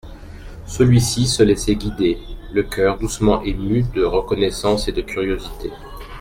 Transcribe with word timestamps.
Celui-ci 0.65 1.27
se 1.27 1.43
laissait 1.43 1.75
guider, 1.75 2.17
le 2.51 2.63
coeur 2.63 2.97
doucement 2.97 3.43
ému 3.43 3.83
de 3.93 4.03
reconnaissance 4.03 4.87
et 4.87 4.91
de 4.93 5.03
curiosité. 5.03 5.69